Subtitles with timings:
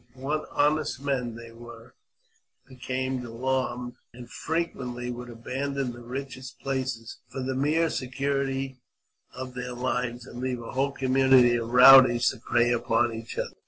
[0.15, 1.93] What honest men there were
[2.67, 8.81] became alarmed, and frequently would abandon the richest places for the mere security
[9.31, 13.53] of their Uves, and leave a whole community of rowdies to prey upon each other.